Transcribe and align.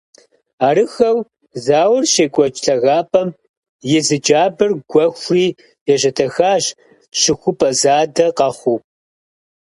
Арыххэу 0.67 1.17
зауэр 1.65 2.03
щекӏуэкӏ 2.11 2.59
лъагапӏэм 2.65 3.29
и 3.97 3.99
зы 4.05 4.17
джабэр 4.23 4.71
гуэхури 4.89 5.47
ещэтэхащ, 5.93 6.65
щыхупӏэ 7.19 7.69
задэ 7.81 8.27
къэхъуу. 8.37 8.79